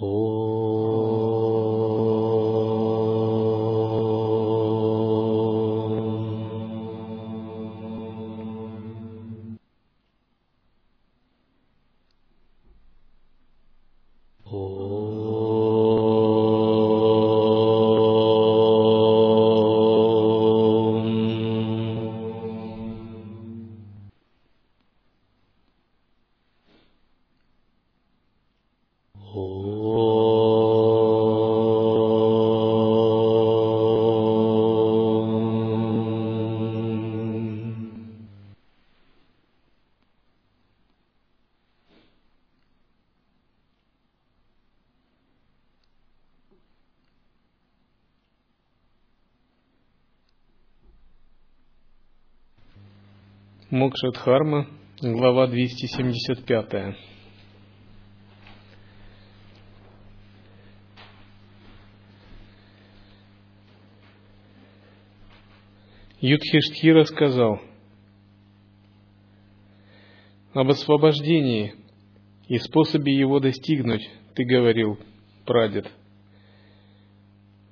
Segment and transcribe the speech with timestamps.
[0.00, 0.06] โห
[53.70, 54.66] Мокшадхарма,
[55.00, 56.96] глава 275.
[66.20, 67.60] Юдхиштхира сказал,
[70.52, 71.74] об освобождении
[72.48, 74.02] и способе его достигнуть
[74.34, 74.98] ты говорил,
[75.46, 75.88] прадед.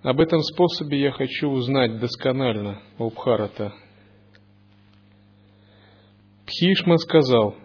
[0.03, 3.75] Об этом способе я хочу узнать досконально, Убхарата,
[6.49, 7.57] Пхишма сказал,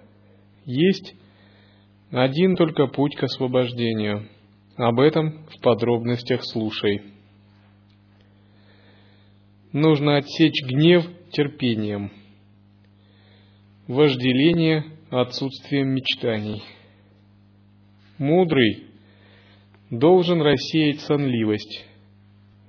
[0.66, 1.16] есть
[2.12, 4.28] один только путь к освобождению.
[4.76, 7.02] Об этом в подробностях слушай.
[9.72, 12.12] Нужно отсечь гнев терпением,
[13.88, 16.62] вожделение отсутствием мечтаний.
[18.18, 18.88] Мудрый
[19.92, 21.86] должен рассеять сонливость,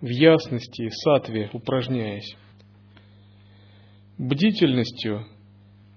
[0.00, 2.36] в ясности, сатве упражняясь.
[4.16, 5.26] Бдительностью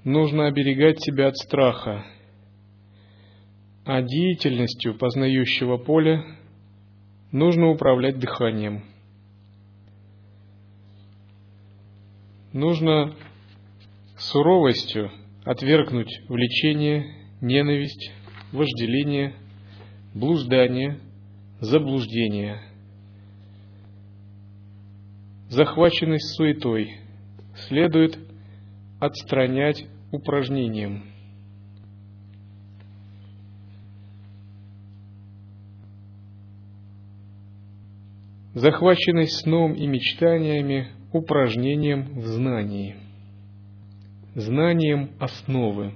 [0.07, 2.05] нужно оберегать себя от страха,
[3.83, 6.23] а деятельностью познающего поля
[7.33, 8.85] нужно управлять дыханием.
[12.53, 13.15] Нужно
[14.17, 15.11] суровостью
[15.43, 18.13] отвергнуть влечение, ненависть,
[18.53, 19.35] вожделение,
[20.13, 21.01] блуждание,
[21.59, 22.61] заблуждение,
[25.49, 26.97] захваченность суетой
[27.67, 28.17] следует
[29.01, 31.03] отстранять упражнением.
[38.53, 42.95] Захваченность сном и мечтаниями упражнением в знании,
[44.33, 45.93] знанием основы.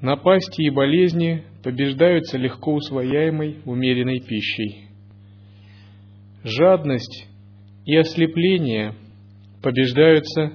[0.00, 4.88] Напасти и болезни побеждаются легко усвояемой умеренной пищей.
[6.42, 7.28] Жадность
[7.84, 8.94] и ослепление
[9.62, 10.52] побеждаются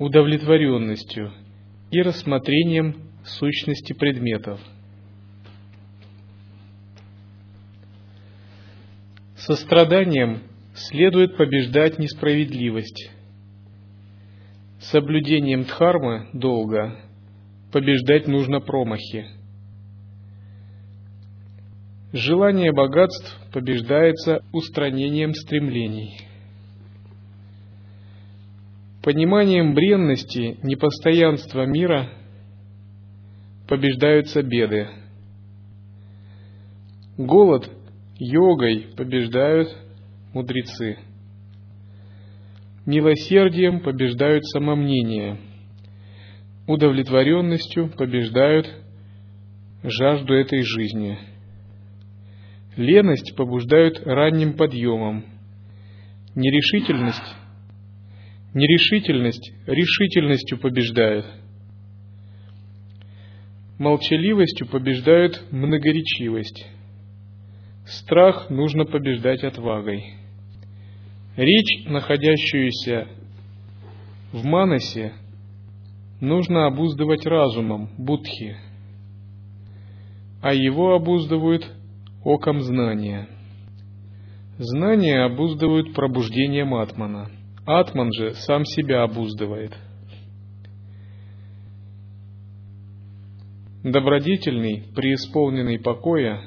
[0.00, 1.30] удовлетворенностью
[1.90, 4.58] и рассмотрением сущности предметов.
[9.36, 10.42] Состраданием
[10.74, 13.10] следует побеждать несправедливость.
[14.80, 16.96] Соблюдением дхармы долга
[17.70, 19.26] побеждать нужно промахи.
[22.14, 26.29] Желание богатств побеждается устранением стремлений.
[29.02, 32.10] Пониманием бренности, непостоянства мира
[33.66, 34.88] побеждаются беды.
[37.16, 37.70] Голод
[38.18, 39.74] йогой побеждают
[40.34, 40.98] мудрецы.
[42.84, 45.38] Милосердием побеждают самомнение.
[46.66, 48.70] Удовлетворенностью побеждают
[49.82, 51.18] жажду этой жизни.
[52.76, 55.24] Леность побуждают ранним подъемом.
[56.34, 57.39] Нерешительность
[58.52, 61.24] Нерешительность решительностью побеждает.
[63.78, 66.66] Молчаливостью побеждает многоречивость.
[67.86, 70.14] Страх нужно побеждать отвагой.
[71.36, 73.06] Речь, находящуюся
[74.32, 75.12] в манасе,
[76.20, 78.56] нужно обуздывать разумом, будхи,
[80.42, 81.70] а его обуздывают
[82.24, 83.28] оком знания.
[84.58, 87.30] Знания обуздывают пробуждением атмана–
[87.66, 89.76] Атман же сам себя обуздывает.
[93.82, 96.40] Добродетельный, преисполненный покоя,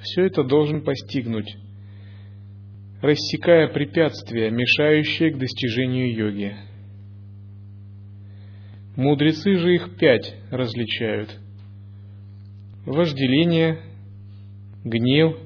[0.00, 1.56] все это должен постигнуть,
[3.02, 6.56] рассекая препятствия, мешающие к достижению йоги.
[8.96, 11.36] Мудрецы же их пять различают.
[12.86, 13.80] Вожделение,
[14.82, 15.36] гнев,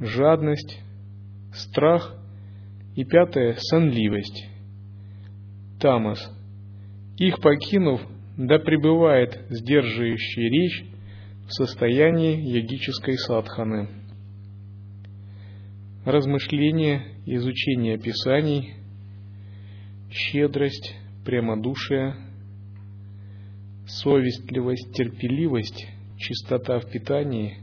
[0.00, 0.78] жадность,
[1.54, 2.17] страх
[2.98, 4.48] и пятое– сонливость.
[5.78, 6.18] Тамас.
[7.16, 8.00] Их покинув,
[8.36, 10.84] да пребывает сдерживающий речь
[11.46, 13.88] в состоянии йогической садханы.
[16.04, 18.74] Размышление, изучение писаний,
[20.10, 22.16] щедрость, прямодушие,
[23.86, 25.86] совестливость, терпеливость,
[26.16, 27.58] чистота в питании,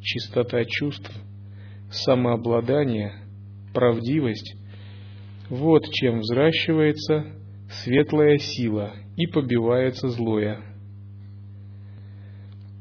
[0.00, 1.10] чистота чувств,
[1.90, 3.14] самообладание,
[3.74, 4.54] правдивость–
[5.48, 7.24] вот чем взращивается
[7.68, 10.60] светлая сила и побивается злое.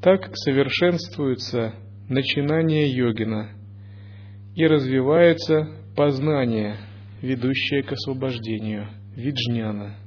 [0.02, 1.74] Так совершенствуется
[2.08, 3.52] начинание йогина
[4.56, 6.78] и развивается познание,
[7.22, 9.98] ведущее к освобождению, виджняна.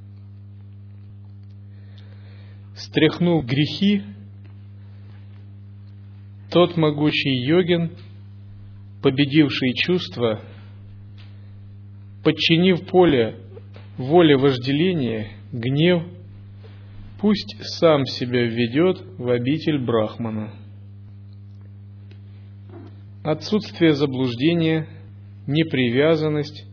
[2.75, 4.03] Стряхнув грехи,
[6.49, 7.91] тот могучий йогин,
[9.03, 10.41] победивший чувства,
[12.23, 13.35] подчинив поле
[13.97, 16.03] воле вожделения, гнев,
[17.19, 20.53] пусть сам себя введет в обитель Брахмана.
[23.23, 24.87] Отсутствие заблуждения,
[25.47, 26.65] непривязанность,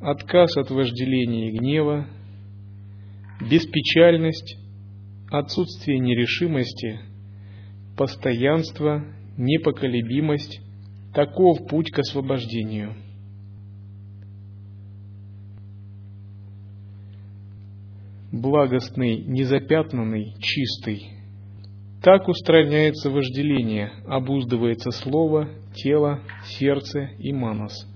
[0.00, 2.08] отказ от вожделения и гнева,
[3.40, 4.56] беспечальность,
[5.30, 6.98] отсутствие нерешимости,
[7.96, 9.04] постоянство,
[9.36, 10.60] непоколебимость–
[11.14, 12.94] таков путь к освобождению–
[18.32, 21.16] благостный, незапятнанный, чистый.
[22.02, 27.86] Так устраняется вожделение, обуздывается слово, тело, сердце и манас.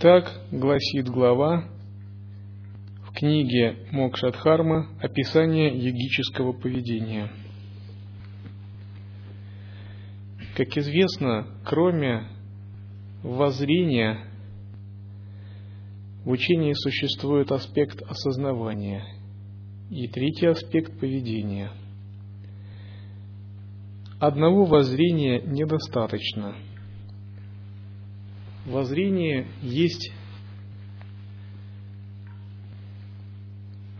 [0.00, 1.68] Так гласит глава
[3.20, 7.30] книге Мокшадхарма описание йогического поведения.
[10.56, 12.28] Как известно, кроме
[13.22, 14.20] воззрения,
[16.24, 19.04] в учении существует аспект осознавания
[19.90, 21.72] и третий аспект поведения.
[24.18, 26.56] Одного воззрения недостаточно.
[28.64, 30.10] Воззрение есть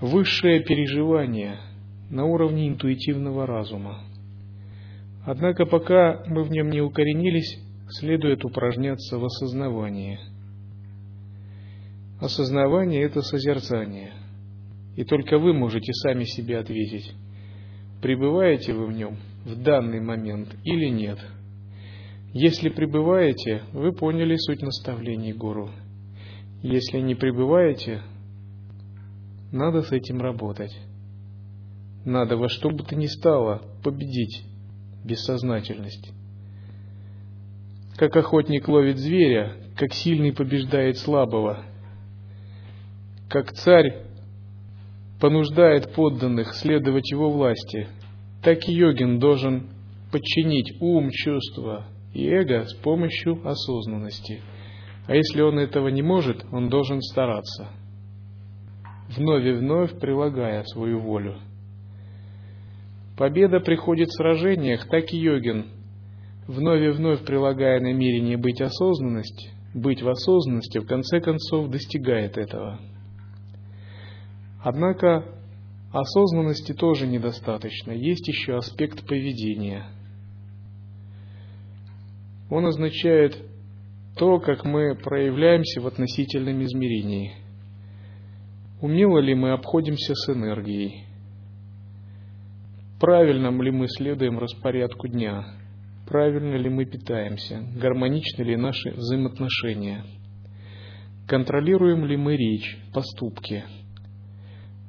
[0.00, 1.58] высшее переживание
[2.10, 4.00] на уровне интуитивного разума.
[5.24, 7.58] Однако пока мы в нем не укоренились,
[7.90, 10.18] следует упражняться в осознавании.
[12.20, 14.12] Осознавание– это созерцание.
[14.96, 17.12] И только вы можете сами себе ответить,
[18.02, 21.18] пребываете вы в нем в данный момент или нет.
[22.32, 25.70] Если пребываете, вы поняли суть наставлений Гуру.
[26.62, 28.02] Если не пребываете,
[29.52, 30.76] надо с этим работать.
[32.04, 34.44] Надо во что бы то ни стало победить
[35.04, 36.12] бессознательность.
[37.96, 41.64] Как охотник ловит зверя, как сильный побеждает слабого,
[43.28, 44.06] как царь
[45.20, 47.88] понуждает подданных следовать его власти,
[48.42, 49.68] так и йогин должен
[50.10, 54.40] подчинить ум, чувства и эго с помощью осознанности.
[55.06, 57.68] А если он этого не может, он должен стараться–
[59.16, 61.38] вновь и вновь прилагая свою волю.
[63.16, 65.66] Победа приходит в сражениях, так и йогин,
[66.46, 72.80] вновь и вновь прилагая намерение быть осознанность, быть в осознанности, в конце концов достигает этого.
[74.62, 75.24] Однако
[75.92, 79.86] осознанности тоже недостаточно, есть еще аспект поведения.
[82.48, 83.36] Он означает
[84.16, 87.34] то, как мы проявляемся в относительном измерении–
[88.80, 91.04] Умело ли мы обходимся с энергией?
[92.98, 95.44] Правильно ли мы следуем распорядку дня?
[96.08, 97.62] Правильно ли мы питаемся?
[97.76, 100.04] Гармоничны ли наши взаимоотношения?
[101.26, 103.64] Контролируем ли мы речь, поступки?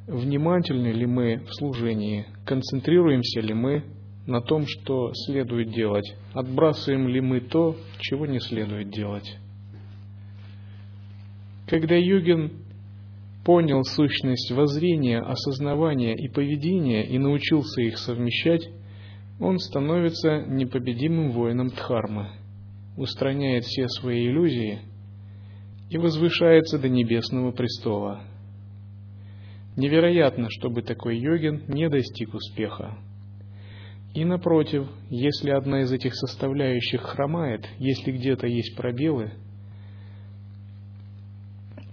[0.08, 2.28] Внимательны ли мы в служении?
[2.46, 3.84] Концентрируемся ли мы
[4.26, 6.16] на том, что следует делать?
[6.34, 9.38] Отбрасываем ли мы то, чего не следует делать?
[11.68, 12.71] Когда йогин
[13.44, 18.70] понял сущность воззрения, осознавания и поведения и научился их совмещать,
[19.40, 22.30] он становится непобедимым воином Дхармы,
[22.98, 24.82] устраняет все свои иллюзии
[25.90, 28.24] и возвышается до небесного престола.
[29.76, 32.98] Невероятно, чтобы такой йогин не достиг успеха.
[34.14, 39.32] И напротив, если одна из этих составляющих хромает, если где-то есть пробелы–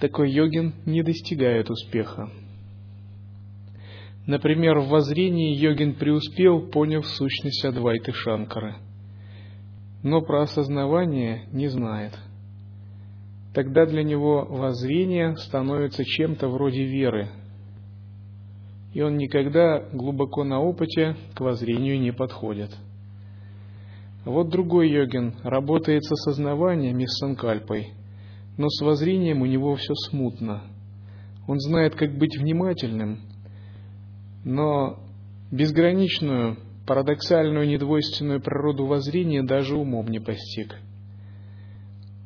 [0.00, 2.30] такой йогин не достигает успеха.
[4.26, 8.76] Например, в воззрении йогин преуспел, поняв сущность Адвайты Шанкары.
[10.02, 12.16] но про осознавание не знает.
[13.54, 17.30] Тогда для него воззрение становится чем-то вроде веры,
[18.94, 22.70] и он никогда глубоко на опыте к воззрению не подходит.
[24.24, 27.94] Вот другой йогин работает с осознаванием и с санкальпой,
[28.58, 30.64] но с воззрением у него все смутно.
[31.46, 33.20] Он знает, как быть внимательным,
[34.44, 34.98] но
[35.50, 40.76] безграничную, парадоксальную, недвойственную природу воззрения даже умом не постиг.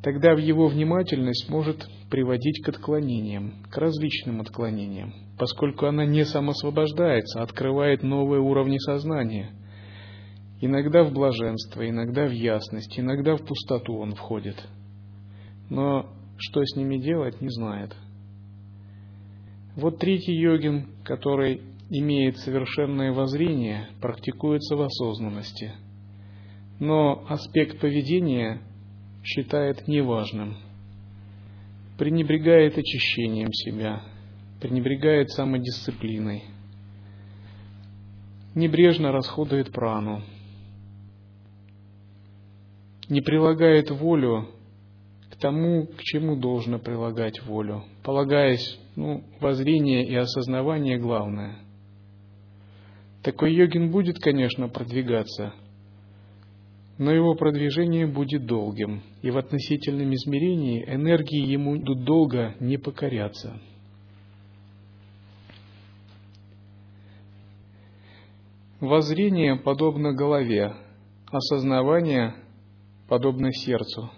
[0.02, 7.42] Тогда в его внимательность может приводить к отклонениям, к различным отклонениям, поскольку она не самосвобождается,
[7.42, 9.50] открывает новые уровни сознания.
[10.60, 14.56] Иногда в блаженство, иногда в ясность, иногда в пустоту он входит.
[15.70, 16.12] Но
[16.42, 17.94] что с ними делать, не знает.
[19.76, 25.72] Вот третий йогин, который имеет совершенное воззрение, практикуется в осознанности.
[26.80, 28.61] Но аспект поведения
[29.22, 30.56] считает неважным.
[31.96, 34.02] Пренебрегает очищением себя,
[34.61, 36.42] пренебрегает самодисциплиной,
[38.56, 40.22] небрежно расходует прану,
[43.08, 44.49] не прилагает волю
[45.42, 51.58] тому, к чему должно прилагать волю, полагаясь, ну, воззрение и осознавание главное–
[53.22, 55.54] такой йогин будет, конечно, продвигаться,
[56.99, 63.61] но его продвижение будет долгим, и в относительном измерении энергии ему долго не покоряться.
[68.80, 70.75] Воззрение подобно голове,
[71.30, 72.34] осознавание
[73.08, 74.11] подобно сердцу,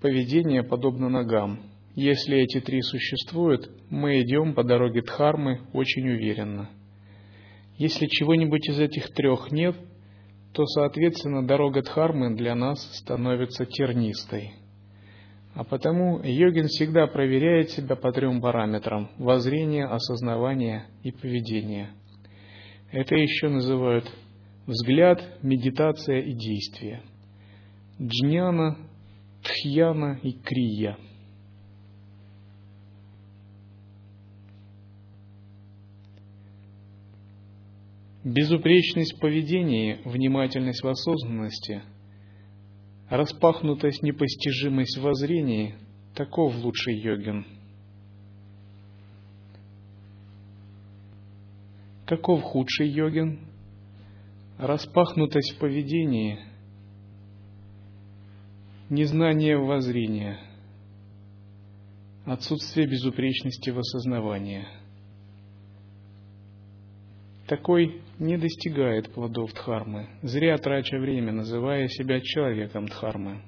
[0.00, 1.60] поведение подобно ногам.
[1.94, 6.70] Если эти три существуют, мы идем по дороге Дхармы очень уверенно–
[7.78, 9.76] если чего-нибудь из этих трех нет,
[10.52, 14.54] то, соответственно, дорога Дхармы для нас становится тернистой.
[15.54, 21.90] А потому йогин всегда проверяет себя по трем параметрам– воззрение, осознавание и поведение.
[22.92, 24.10] Это еще называют
[24.66, 27.02] взгляд, медитация и действие.
[28.00, 28.78] Джняна,
[29.46, 30.98] тхьяна и крия–
[38.26, 41.84] Безупречность в поведении, внимательность в осознанности,
[43.08, 45.76] распахнутость, непостижимость в воззрении–
[46.16, 47.46] таков лучший йогин.
[52.04, 53.46] Каков худший йогин?
[54.58, 56.40] Распахнутость в поведении,
[58.90, 60.38] незнание воззрения,
[62.24, 64.66] отсутствие безупречности в осознавании–
[67.46, 73.42] такой не достигает плодов Дхармы, зря трача время, называя себя человеком Дхармы.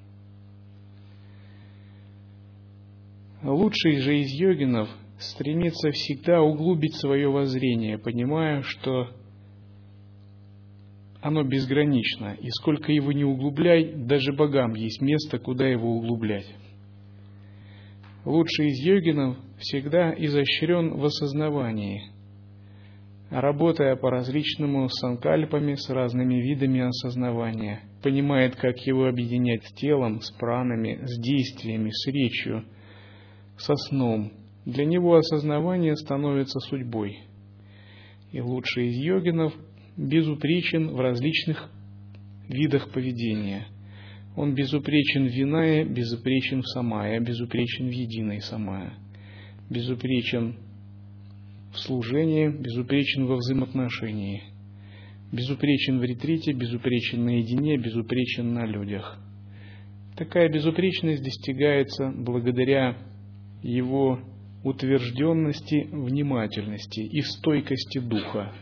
[3.42, 9.08] Лучший же из йогинов стремится всегда углубить свое воззрение, понимая, что
[11.20, 16.46] оно безгранично, и сколько его не углубляй, даже богам есть место, куда его углублять.
[18.24, 22.10] Лучший из йогинов всегда изощрен в осознавании–
[23.30, 30.30] работая по различному санкальпами с разными видами осознавания, понимает, как его объединять с телом, с
[30.30, 32.64] пранами, с действиями, с речью,
[33.56, 34.32] со сном.
[34.64, 37.18] Для него осознавание становится судьбой.
[38.32, 39.54] И лучший из йогинов
[39.98, 41.70] безупречен в различных
[42.48, 43.66] видах поведения.
[44.36, 48.94] Он безупречен в виная, безупречен в самая, безупречен в единой самая,
[49.68, 50.56] безупречен
[51.72, 54.44] в служении, безупречен во взаимоотношении,
[55.32, 59.18] безупречен в ретрите, безупречен наедине, безупречен на людях.
[60.16, 62.96] Такая безупречность достигается благодаря
[63.62, 64.20] его
[64.62, 68.52] утвержденности, внимательности и стойкости духа.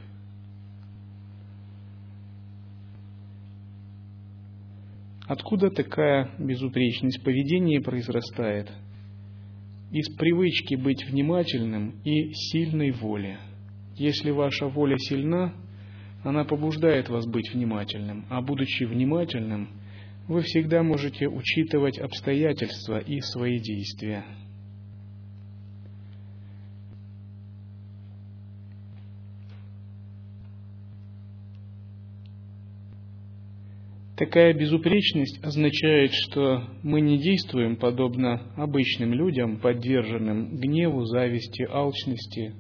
[5.26, 8.70] Откуда такая безупречность поведения произрастает–
[9.92, 13.38] из привычки быть внимательным и сильной воли.
[13.94, 15.54] Если ваша воля сильна,
[16.24, 19.70] она побуждает вас быть внимательным, а будучи внимательным,
[20.26, 24.24] вы всегда можете учитывать обстоятельства и свои действия.
[34.16, 42.54] Такая безупречность означает, что мы не действуем подобно обычным людям, подверженным гневу, зависти, алчности,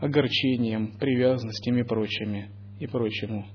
[0.00, 3.46] огорчениям, привязанностям и прочими, и прочему.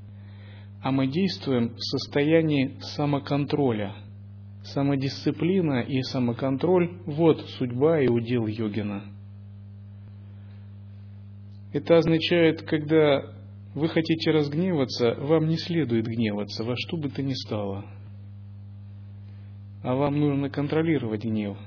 [0.84, 3.96] а мы действуем в состоянии самоконтроля.
[4.64, 9.06] Самодисциплина и самоконтроль– вот судьба и удел йогина.
[11.72, 13.24] Это означает, когда
[13.76, 17.86] вы хотите разгневаться, вам не следует гневаться во что бы то ни стало.
[19.82, 21.58] А вам нужно контролировать гнев.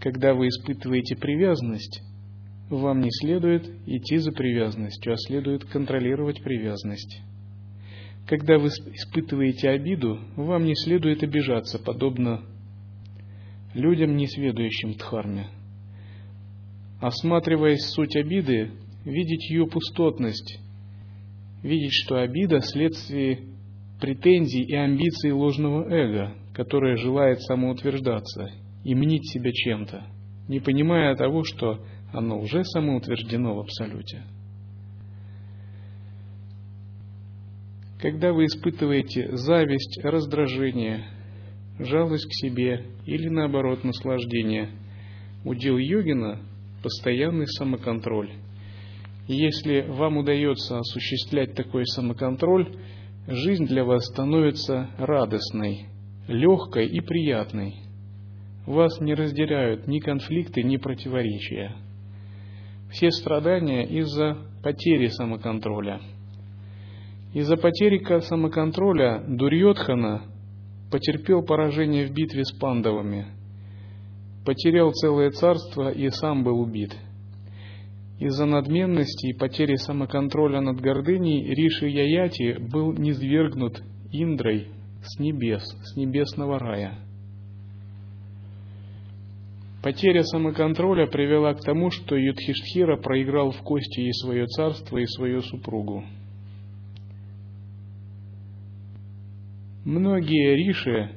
[0.00, 2.02] Когда вы испытываете привязанность,
[2.70, 7.20] вам не следует идти за привязанностью, а следует контролировать привязанность.
[8.26, 12.42] Когда вы испытываете обиду, вам не следует обижаться, подобно
[13.74, 15.48] людям, несведущим Дхарме.
[17.00, 18.70] Осматриваясь суть обиды,
[19.04, 20.60] видеть ее пустотность,
[21.62, 23.40] видеть, что обида– следствие
[24.00, 28.50] претензий и амбиций ложного эго, которое желает самоутверждаться
[28.84, 30.06] и мнить себя чем-то,
[30.48, 34.22] не понимая того, что оно уже самоутверждено в Абсолюте.
[38.00, 41.04] Когда вы испытываете зависть, раздражение,
[41.78, 44.70] жалость к себе или наоборот наслаждение,
[45.44, 46.40] удел йогина–
[46.82, 48.30] постоянный самоконтроль.
[49.32, 52.74] Если вам удается осуществлять такой самоконтроль,
[53.28, 55.86] жизнь для вас становится радостной,
[56.26, 57.76] легкой и приятной.
[58.66, 61.76] Вас не разделяют ни конфликты, ни противоречия.
[62.90, 66.00] Все страдания из-за потери самоконтроля–
[67.32, 70.22] из-за потери самоконтроля Дурьотхана
[70.90, 73.26] потерпел поражение в битве с пандавами,
[74.44, 76.96] потерял целое царство и сам был убит.
[78.20, 84.68] Из-за надменности и потери самоконтроля над гордыней Риши Яяти был низвергнут Индрой
[85.02, 86.98] с небес, с небесного рая.
[89.82, 95.40] Потеря самоконтроля привела к тому, что Юдхиштхира проиграл в кости и свое царство, и свою
[95.40, 96.04] супругу.
[99.86, 101.12] Многие риши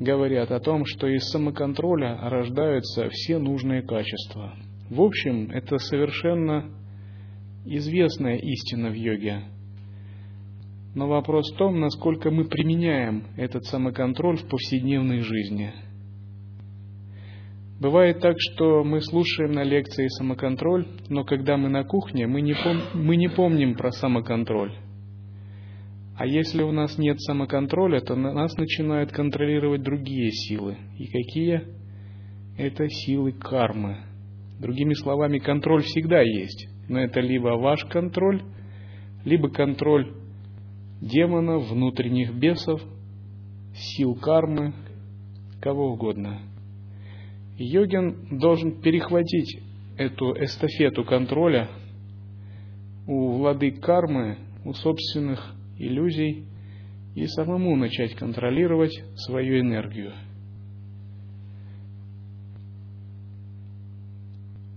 [0.00, 4.56] говорят о том, что из самоконтроля рождаются все нужные качества.
[4.90, 6.70] В общем, это совершенно
[7.64, 9.42] известная истина в йоге.
[10.94, 15.72] Но вопрос в том, насколько мы применяем этот самоконтроль в повседневной жизни.
[17.80, 22.52] Бывает так, что мы слушаем на лекции самоконтроль, но когда мы на кухне, мы не,
[22.52, 24.72] пом- мы не помним про самоконтроль.
[26.16, 30.78] А если у нас нет самоконтроля, то нас начинают контролировать другие силы.
[30.98, 31.64] И какие?
[32.56, 33.98] Это силы кармы.
[34.58, 36.68] Другими словами, контроль всегда есть.
[36.88, 38.42] Но это либо ваш контроль,
[39.24, 40.14] либо контроль
[41.00, 42.80] демонов, внутренних бесов,
[43.74, 44.72] сил кармы,
[45.60, 46.40] кого угодно.
[47.58, 49.60] йогин должен перехватить
[49.98, 51.68] эту эстафету контроля
[53.06, 56.44] у владык кармы, у собственных иллюзий
[57.14, 60.12] и самому начать контролировать свою энергию.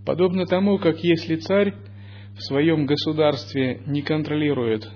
[0.09, 1.75] Подобно тому, как если царь
[2.35, 4.89] в своем государстве не контролирует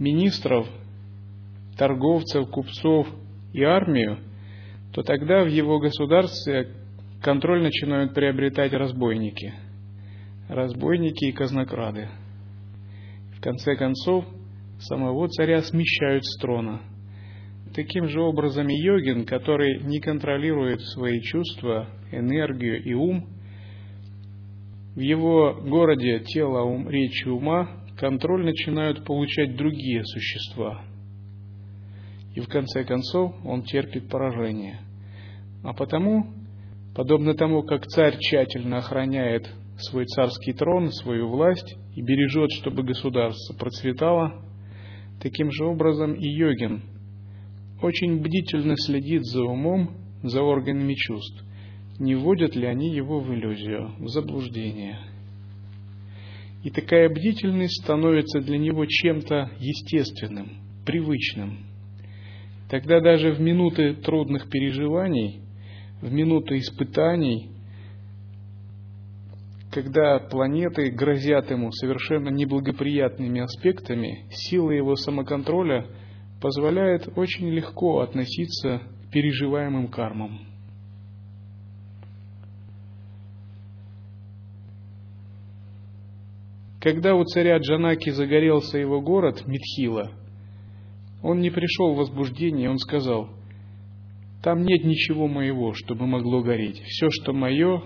[0.00, 0.66] министров,
[1.78, 3.06] торговцев, купцов
[3.52, 4.18] и армию,
[4.92, 6.72] то тогда в его государстве
[7.22, 9.54] контроль начинают приобретать разбойники,
[10.48, 12.08] разбойники и казнокрады–
[13.36, 14.24] в конце концов,
[14.80, 16.80] самого царя смещают с трона.
[17.74, 23.26] Таким же образом и йогин, который не контролирует свои чувства, энергию и ум,
[24.94, 30.84] в его городе тело, ум, и ума контроль начинают получать другие существа.
[32.34, 34.80] И в конце концов он терпит поражение.
[35.62, 36.32] А потому,
[36.94, 43.54] подобно тому, как царь тщательно охраняет свой царский трон, свою власть и бережет, чтобы государство
[43.58, 44.42] процветало,
[45.20, 46.95] таким же образом и йогин
[47.82, 49.90] очень бдительно следит за умом,
[50.22, 51.44] за органами чувств,
[51.98, 54.98] не вводят ли они его в иллюзию, в заблуждение.
[56.64, 61.58] И такая бдительность становится для него чем-то естественным, привычным.
[62.68, 65.40] Тогда даже в минуты трудных переживаний,
[66.00, 67.50] в минуты испытаний–
[69.76, 75.84] когда планеты грозят ему совершенно неблагоприятными аспектами, сила его самоконтроля
[76.40, 80.40] позволяет очень легко относиться к переживаемым кармам.
[86.80, 90.12] Когда у царя Джанаки загорелся его город, Митхила,
[91.22, 93.30] он не пришел в возбуждение, он сказал,
[94.42, 96.80] там нет ничего моего, чтобы могло гореть.
[96.82, 97.82] Все, что мое,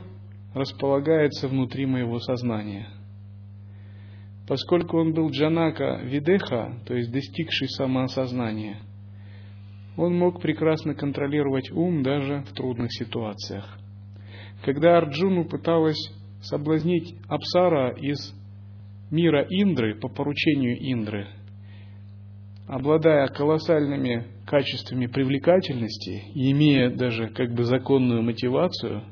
[0.52, 2.88] располагается внутри моего сознания.
[4.50, 8.78] Поскольку он был джанака видеха, то есть достигший самоосознания,
[9.96, 13.78] он мог прекрасно контролировать ум даже в трудных ситуациях.
[14.64, 18.34] Когда Арджуну пыталась соблазнить Апсара из
[19.12, 21.28] мира Индры по поручению Индры,
[22.66, 29.04] обладая колоссальными качествами привлекательности и имея даже как бы законную мотивацию,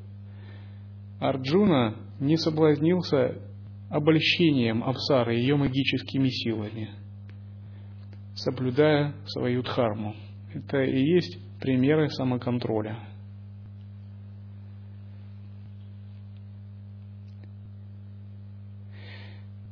[1.21, 3.48] Арджуна не соблазнился
[3.91, 6.91] обольщением Апсары ее магическими силами,
[8.35, 10.15] соблюдая свою дхарму.
[10.55, 12.99] Это и есть примеры самоконтроля.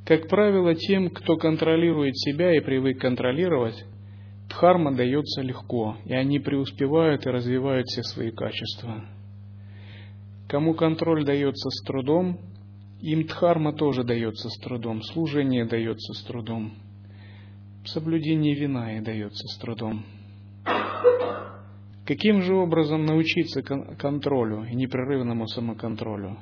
[0.07, 3.85] Как правило, тем, кто контролирует себя и привык контролировать,
[4.49, 9.05] дхарма дается легко, и они преуспевают и развивают все свои качества.
[10.49, 12.39] Кому контроль дается с трудом,
[13.01, 16.73] им дхарма тоже дается с трудом, служение дается с трудом,
[17.85, 20.05] соблюдение вина и дается с трудом.
[22.07, 26.39] Каким же образом научиться контролю и непрерывному самоконтролю?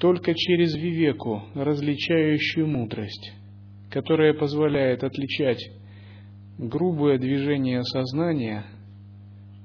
[0.00, 3.32] Только через вивеку, различающую мудрость,
[3.90, 5.70] которая позволяет отличать
[6.58, 8.64] грубое движение сознания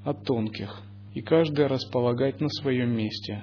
[0.03, 0.81] от тонких,
[1.15, 3.41] и каждое располагать на своем месте.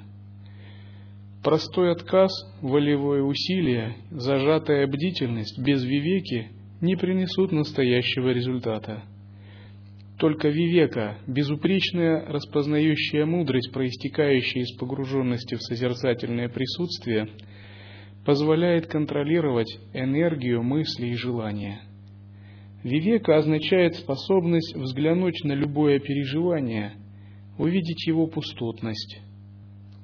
[1.42, 2.30] Простой отказ,
[2.60, 9.02] волевое усилие, зажатая бдительность без вивеки не принесут настоящего результата.
[10.18, 17.28] Только вивека, безупречная распознающая мудрость, проистекающая из погруженности в созерцательное присутствие,
[18.24, 21.80] позволяет контролировать энергию мысли и желания.
[22.84, 26.92] Вивека означает способность взглянуть на любое переживание,
[27.58, 29.20] увидеть его пустотность,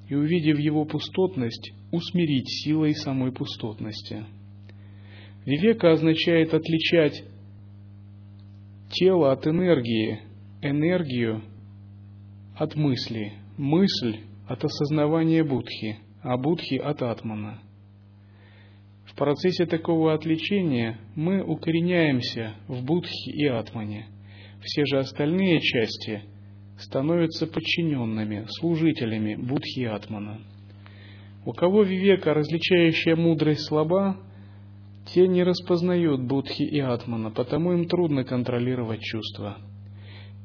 [0.08, 4.24] и увидев его пустотность, усмирить силой самой пустотности.
[5.44, 7.24] Вивека означает отличать
[8.90, 10.20] тело от энергии,
[10.62, 11.42] энергию
[12.56, 17.62] от мысли, мысль от осознавания будхи, а будхи от атмана.
[19.06, 24.06] В процессе такого отличения мы укореняемся в будхи и атмане.
[24.62, 26.22] Все же остальные части
[26.78, 30.40] становятся подчиненными, служителями будхи атмана.
[31.44, 34.16] У кого вивека, различающая мудрость, слаба,
[35.14, 39.56] те не распознают Будхи и Атмана, потому им трудно контролировать чувства.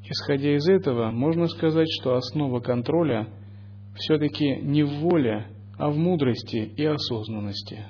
[0.10, 3.28] Исходя из этого, можно сказать, что основа контроля
[3.96, 7.86] все-таки не в воле, а в мудрости и осознанности.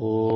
[0.00, 0.33] Oh.